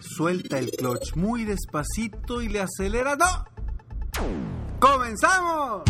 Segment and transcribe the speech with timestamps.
[0.00, 3.16] Suelta el clutch muy despacito y le acelera.
[3.16, 3.44] ¡No!
[4.78, 5.82] ¡Comenzamos!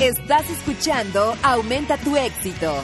[0.00, 2.74] Estás escuchando Aumenta tu éxito,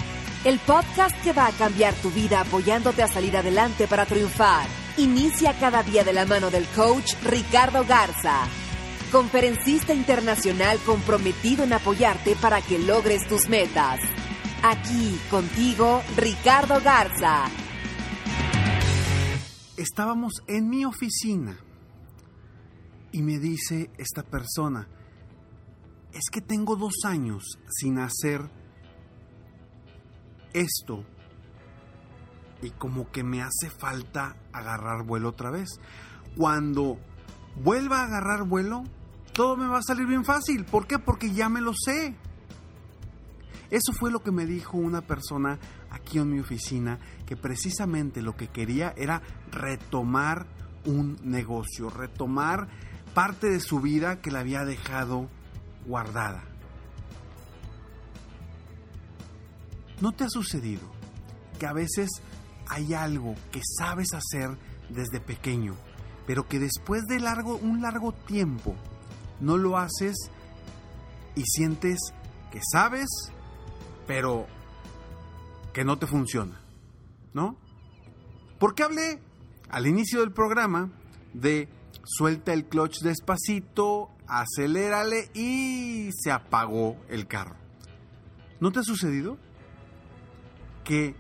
[0.45, 4.69] el podcast que va a cambiar tu vida apoyándote a salir adelante para triunfar.
[4.97, 8.47] Inicia cada día de la mano del coach Ricardo Garza,
[9.11, 13.99] conferencista internacional comprometido en apoyarte para que logres tus metas.
[14.63, 17.47] Aquí contigo, Ricardo Garza
[19.81, 21.59] estábamos en mi oficina
[23.13, 24.89] y me dice esta persona,
[26.13, 28.51] es que tengo dos años sin hacer
[30.53, 31.05] esto
[32.63, 35.69] y como que me hace falta agarrar vuelo otra vez.
[36.37, 36.99] Cuando
[37.57, 38.85] vuelva a agarrar vuelo,
[39.33, 40.65] todo me va a salir bien fácil.
[40.65, 40.99] ¿Por qué?
[40.99, 42.17] Porque ya me lo sé.
[43.71, 45.59] Eso fue lo que me dijo una persona
[45.91, 50.47] aquí en mi oficina, que precisamente lo que quería era retomar
[50.85, 52.69] un negocio, retomar
[53.15, 55.29] parte de su vida que la había dejado
[55.87, 56.45] guardada.
[60.01, 60.81] ¿No te ha sucedido
[61.59, 62.09] que a veces
[62.69, 64.57] hay algo que sabes hacer
[64.89, 65.75] desde pequeño,
[66.27, 68.75] pero que después de largo, un largo tiempo
[69.41, 70.17] no lo haces
[71.35, 71.99] y sientes
[72.51, 73.09] que sabes,
[74.07, 74.47] pero
[75.73, 76.61] que no te funciona,
[77.33, 77.57] ¿no?
[78.59, 79.21] Porque hablé
[79.69, 80.91] al inicio del programa
[81.33, 81.69] de
[82.05, 87.57] suelta el clutch despacito, acelérale y se apagó el carro.
[88.61, 89.39] ¿No te ha sucedido?
[90.85, 91.15] Que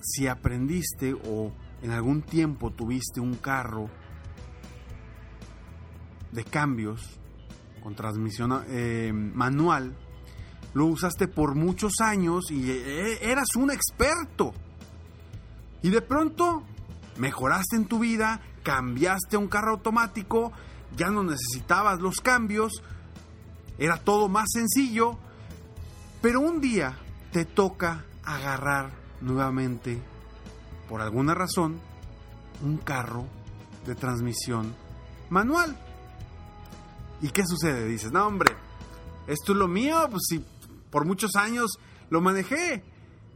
[0.00, 3.90] si aprendiste o en algún tiempo tuviste un carro
[6.32, 7.18] de cambios
[7.82, 9.96] con transmisión eh, manual,
[10.76, 14.52] lo usaste por muchos años y eh, eras un experto.
[15.80, 16.64] Y de pronto
[17.16, 20.52] mejoraste en tu vida, cambiaste a un carro automático,
[20.94, 22.82] ya no necesitabas los cambios,
[23.78, 25.16] era todo más sencillo,
[26.20, 26.98] pero un día
[27.32, 28.90] te toca agarrar
[29.22, 29.98] nuevamente,
[30.90, 31.80] por alguna razón,
[32.62, 33.24] un carro
[33.86, 34.74] de transmisión
[35.30, 35.74] manual.
[37.22, 37.86] ¿Y qué sucede?
[37.86, 38.54] Dices, no hombre,
[39.26, 40.44] esto es lo mío, pues si
[40.96, 42.82] por muchos años lo manejé.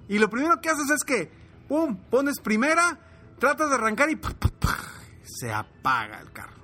[0.09, 1.31] Y lo primero que haces es que,
[1.69, 2.98] ¡pum!, pones primera,
[3.38, 4.19] tratas de arrancar y
[5.25, 6.62] se apaga el carro.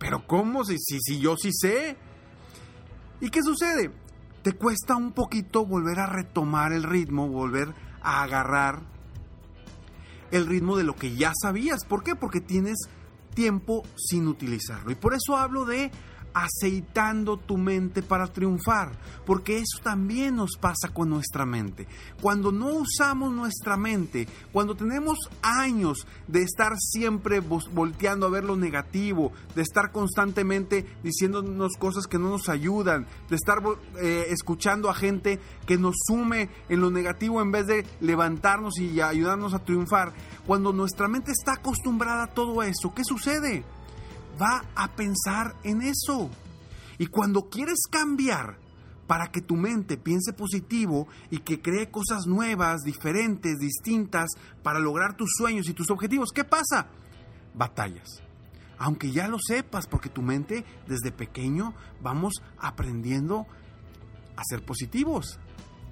[0.00, 0.64] Pero ¿cómo?
[0.64, 1.96] Si, si, si yo sí sé.
[3.20, 3.92] ¿Y qué sucede?
[4.42, 8.82] Te cuesta un poquito volver a retomar el ritmo, volver a agarrar
[10.32, 11.84] el ritmo de lo que ya sabías.
[11.84, 12.16] ¿Por qué?
[12.16, 12.78] Porque tienes
[13.34, 14.90] tiempo sin utilizarlo.
[14.90, 15.92] Y por eso hablo de
[16.34, 18.92] aceitando tu mente para triunfar,
[19.26, 21.86] porque eso también nos pasa con nuestra mente.
[22.20, 28.56] Cuando no usamos nuestra mente, cuando tenemos años de estar siempre volteando a ver lo
[28.56, 33.58] negativo, de estar constantemente diciéndonos cosas que no nos ayudan, de estar
[34.00, 39.00] eh, escuchando a gente que nos sume en lo negativo en vez de levantarnos y
[39.00, 40.12] ayudarnos a triunfar,
[40.46, 43.64] cuando nuestra mente está acostumbrada a todo eso, ¿qué sucede?
[44.40, 46.30] Va a pensar en eso.
[46.98, 48.58] Y cuando quieres cambiar
[49.06, 54.30] para que tu mente piense positivo y que cree cosas nuevas, diferentes, distintas,
[54.62, 56.86] para lograr tus sueños y tus objetivos, ¿qué pasa?
[57.54, 58.22] Batallas.
[58.78, 63.46] Aunque ya lo sepas, porque tu mente desde pequeño vamos aprendiendo
[64.36, 65.38] a ser positivos.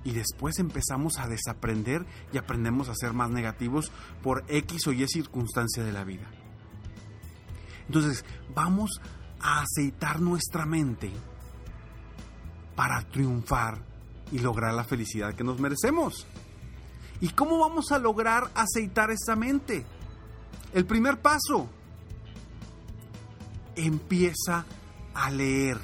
[0.04, 3.90] Y después empezamos a desaprender y aprendemos a ser más negativos
[4.22, 6.30] por X o Y circunstancia de la vida.
[7.88, 8.24] Entonces,
[8.54, 9.00] vamos
[9.40, 11.10] a aceitar nuestra mente
[12.76, 13.78] para triunfar
[14.30, 16.26] y lograr la felicidad que nos merecemos.
[17.20, 19.84] ¿Y cómo vamos a lograr aceitar esa mente?
[20.72, 21.68] El primer paso,
[23.74, 24.64] empieza
[25.14, 25.78] a leer,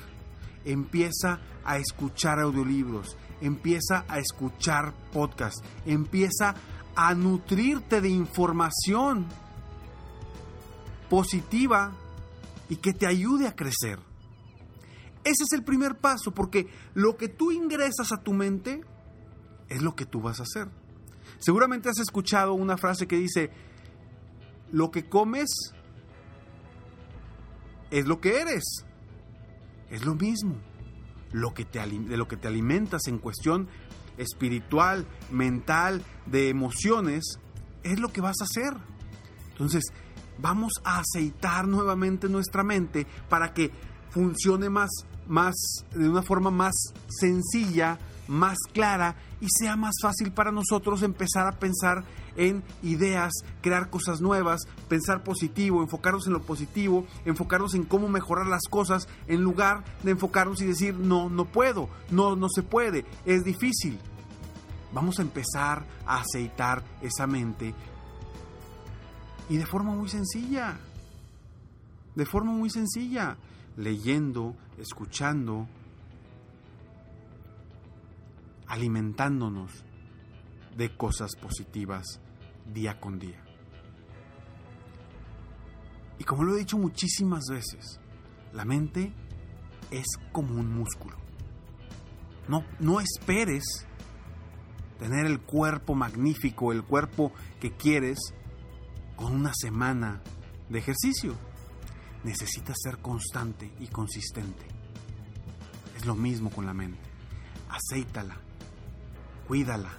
[0.65, 6.55] empieza a escuchar audiolibros, empieza a escuchar podcasts, empieza
[6.95, 9.27] a nutrirte de información
[11.15, 11.93] positiva
[12.69, 14.01] y que te ayude a crecer.
[15.23, 18.81] Ese es el primer paso, porque lo que tú ingresas a tu mente
[19.69, 20.69] es lo que tú vas a hacer.
[21.39, 23.53] Seguramente has escuchado una frase que dice,
[24.73, 25.51] lo que comes
[27.93, 28.65] es lo que eres.
[29.91, 30.57] Es lo mismo.
[31.31, 33.69] Lo que te, de lo que te alimentas en cuestión
[34.19, 37.39] espiritual, mental, de emociones,
[37.85, 38.77] es lo que vas a hacer.
[39.53, 39.85] Entonces,
[40.39, 43.71] vamos a aceitar nuevamente nuestra mente para que
[44.11, 44.91] funcione más,
[45.27, 45.55] más,
[45.95, 46.75] de una forma más
[47.09, 47.99] sencilla,
[48.29, 52.05] más clara y sea más fácil para nosotros empezar a pensar
[52.37, 58.47] en ideas, crear cosas nuevas, pensar positivo, enfocarnos en lo positivo, enfocarnos en cómo mejorar
[58.47, 63.05] las cosas, en lugar de enfocarnos y decir, no, no puedo, no, no se puede,
[63.25, 63.99] es difícil.
[64.93, 67.75] Vamos a empezar a aceitar esa mente
[69.49, 70.79] y de forma muy sencilla.
[72.15, 73.37] De forma muy sencilla.
[73.77, 75.67] Leyendo, escuchando,
[78.69, 79.85] alimentándonos
[80.77, 82.21] de cosas positivas
[82.73, 83.43] día con día.
[86.19, 88.01] Y como lo he dicho muchísimas veces,
[88.53, 89.13] la mente
[89.91, 91.17] es como un músculo.
[92.49, 93.87] No, no esperes
[94.99, 98.19] tener el cuerpo magnífico, el cuerpo que quieres
[99.17, 100.23] con una semana
[100.69, 101.35] de ejercicio.
[102.25, 104.67] Necesitas ser constante y consistente.
[105.97, 107.01] Es lo mismo con la mente.
[107.69, 108.37] Aceítala,
[109.47, 109.91] cuídala,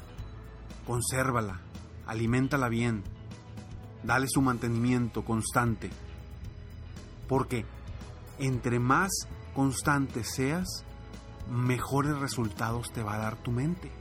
[0.88, 1.59] consérvala,
[2.07, 3.03] aliméntala bien,
[4.03, 5.89] dale su mantenimiento constante.
[7.27, 7.65] Porque
[8.39, 9.12] entre más
[9.53, 10.83] constante seas,
[11.50, 13.91] mejores resultados te va a dar tu mente.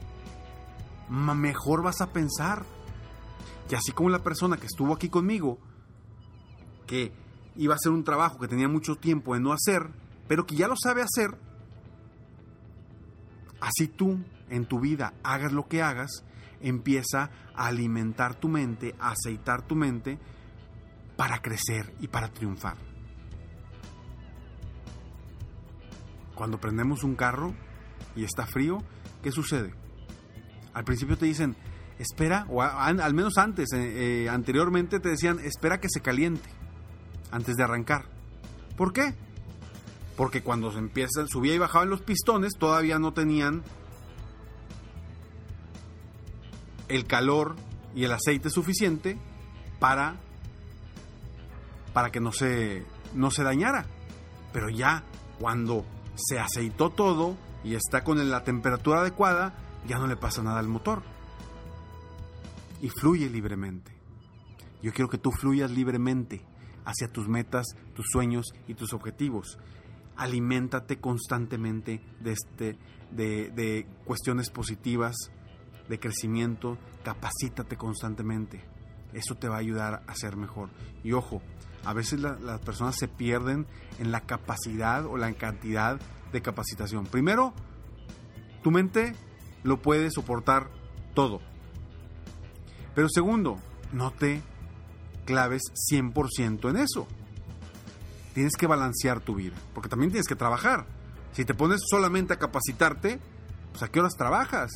[1.09, 2.65] Mejor vas a pensar
[3.69, 5.57] y así como la persona que estuvo aquí conmigo,
[6.87, 7.11] que
[7.55, 9.89] iba a hacer un trabajo que tenía mucho tiempo de no hacer,
[10.27, 11.37] pero que ya lo sabe hacer,
[13.61, 14.19] así tú
[14.49, 16.23] en tu vida hagas lo que hagas,
[16.61, 20.19] empieza a alimentar tu mente, a aceitar tu mente
[21.15, 22.77] para crecer y para triunfar.
[26.35, 27.55] Cuando prendemos un carro
[28.15, 28.83] y está frío,
[29.23, 29.73] ¿qué sucede?
[30.73, 31.55] Al principio te dicen,
[31.99, 36.49] espera, o al menos antes, eh, eh, anteriormente te decían, espera que se caliente
[37.31, 38.05] antes de arrancar.
[38.77, 39.13] ¿Por qué?
[40.17, 43.63] Porque cuando se empieza, subía y bajaban los pistones, todavía no tenían
[46.87, 47.55] el calor
[47.95, 49.17] y el aceite suficiente
[49.79, 50.17] para,
[51.93, 53.85] para que no se, no se dañara.
[54.53, 55.03] Pero ya
[55.39, 59.53] cuando se aceitó todo y está con la temperatura adecuada,
[59.87, 61.14] ya no le pasa nada al motor
[62.81, 63.91] y fluye libremente.
[64.81, 66.45] Yo quiero que tú fluyas libremente
[66.85, 69.57] hacia tus metas, tus sueños y tus objetivos.
[70.15, 72.77] Aliméntate constantemente de, este,
[73.11, 75.15] de, de cuestiones positivas,
[75.89, 78.63] de crecimiento, capacítate constantemente.
[79.13, 80.69] Eso te va a ayudar a ser mejor.
[81.03, 81.41] Y ojo,
[81.85, 83.67] a veces las personas se pierden
[83.99, 85.99] en la capacidad o la cantidad
[86.31, 87.05] de capacitación.
[87.05, 87.53] Primero,
[88.63, 89.13] tu mente
[89.63, 90.69] lo puede soportar
[91.13, 91.41] todo.
[92.95, 93.59] Pero segundo,
[93.91, 94.41] no te
[95.25, 97.07] claves 100% en eso.
[98.33, 100.85] Tienes que balancear tu vida, porque también tienes que trabajar.
[101.33, 103.19] Si te pones solamente a capacitarte,
[103.71, 104.71] pues a qué horas trabajas.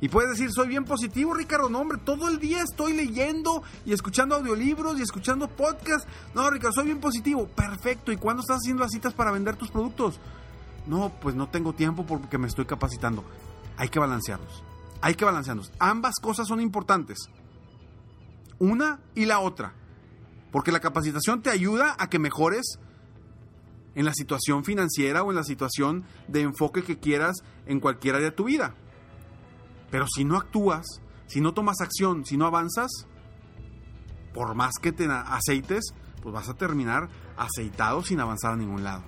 [0.00, 1.70] Y puedes decir, soy bien positivo, Ricardo.
[1.70, 6.08] No, hombre, todo el día estoy leyendo y escuchando audiolibros y escuchando podcasts.
[6.34, 7.46] No, Ricardo, soy bien positivo.
[7.46, 8.10] Perfecto.
[8.10, 10.18] ¿Y cuándo estás haciendo las citas para vender tus productos?
[10.86, 13.22] No, pues no tengo tiempo porque me estoy capacitando.
[13.76, 14.64] Hay que balancearlos.
[15.02, 15.70] Hay que balancearlos.
[15.78, 17.30] Ambas cosas son importantes
[18.62, 19.74] una y la otra.
[20.52, 22.78] Porque la capacitación te ayuda a que mejores
[23.96, 28.30] en la situación financiera o en la situación de enfoque que quieras en cualquier área
[28.30, 28.74] de tu vida.
[29.90, 30.86] Pero si no actúas,
[31.26, 32.90] si no tomas acción, si no avanzas,
[34.32, 35.92] por más que te aceites,
[36.22, 39.02] pues vas a terminar aceitado sin avanzar a ningún lado.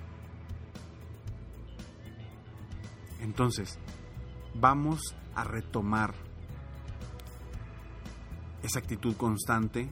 [3.21, 3.79] Entonces,
[4.53, 6.13] vamos a retomar
[8.65, 9.89] esa actitud constante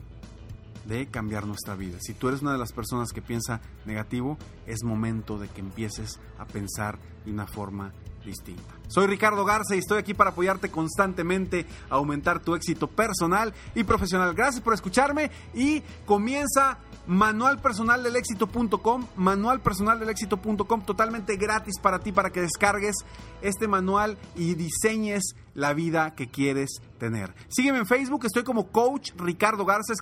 [0.86, 1.98] de cambiar nuestra vida.
[2.00, 6.20] Si tú eres una de las personas que piensa negativo, es momento de que empieces
[6.38, 7.92] a pensar de una forma
[8.24, 8.74] distinta.
[8.88, 13.84] Soy Ricardo Garza y estoy aquí para apoyarte constantemente a aumentar tu éxito personal y
[13.84, 14.34] profesional.
[14.34, 22.94] Gracias por escucharme y comienza manualpersonaldelexito.com, manualpersonaldelexito.com totalmente gratis para ti para que descargues
[23.42, 27.34] este manual y diseñes la vida que quieres tener.
[27.48, 29.94] Sígueme en Facebook, estoy como Coach Ricardo Garza,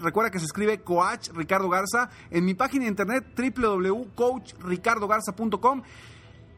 [0.00, 5.82] recuerda que se escribe Coach Ricardo Garza, en mi página de internet www.coachricardogarza.com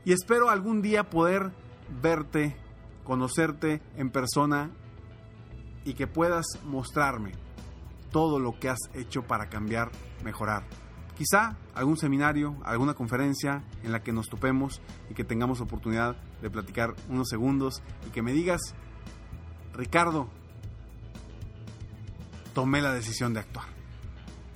[0.05, 1.51] y espero algún día poder
[2.03, 2.55] verte,
[3.05, 4.71] conocerte en persona
[5.85, 7.46] y que puedas mostrarme
[8.11, 9.91] todo lo que has hecho para cambiar,
[10.25, 10.65] mejorar.
[11.17, 16.51] Quizá algún seminario, alguna conferencia en la que nos topemos y que tengamos oportunidad de
[16.51, 18.61] platicar unos segundos y que me digas,
[19.73, 20.29] Ricardo,
[22.55, 23.67] tomé la decisión de actuar.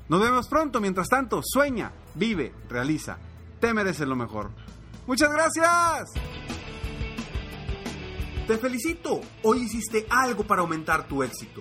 [0.08, 3.18] Nos vemos pronto, mientras tanto, sueña, vive, realiza.
[3.60, 4.50] Te mereces lo mejor.
[5.06, 6.10] Muchas gracias.
[8.46, 9.20] Te felicito.
[9.44, 11.60] Hoy hiciste algo para aumentar tu éxito.